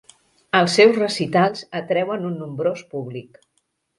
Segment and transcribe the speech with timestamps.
[0.59, 3.37] Els seus recitals atreuen un nombrós públic.